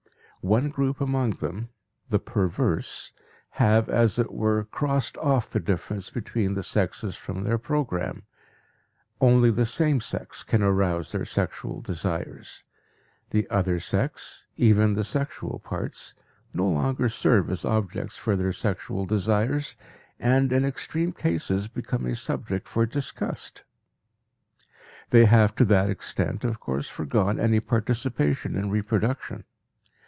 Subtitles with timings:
[0.43, 1.69] One group among them,
[2.09, 3.11] the "perverse,"
[3.59, 8.23] have, as it were, crossed off the difference between the sexes from their program.
[9.19, 12.63] Only the same sex can arouse their sexual desires;
[13.29, 16.15] the other sex, even the sexual parts,
[16.55, 19.75] no longer serve as objects for their sexual desires,
[20.19, 23.63] and in extreme cases, become a subject for disgust.
[25.11, 29.43] They have to that extent, of course, foregone any participation in reproduction.